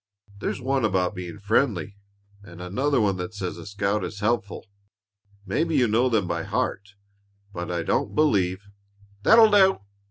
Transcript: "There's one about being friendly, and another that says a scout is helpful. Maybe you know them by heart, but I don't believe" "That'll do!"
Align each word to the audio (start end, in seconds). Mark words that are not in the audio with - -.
"There's 0.39 0.59
one 0.59 0.83
about 0.83 1.13
being 1.13 1.37
friendly, 1.37 1.95
and 2.41 2.59
another 2.59 3.13
that 3.13 3.35
says 3.35 3.59
a 3.59 3.67
scout 3.67 4.03
is 4.03 4.19
helpful. 4.19 4.65
Maybe 5.45 5.75
you 5.75 5.87
know 5.87 6.09
them 6.09 6.27
by 6.27 6.41
heart, 6.41 6.95
but 7.53 7.69
I 7.69 7.83
don't 7.83 8.15
believe" 8.15 8.65
"That'll 9.23 9.51
do!" 9.51 9.81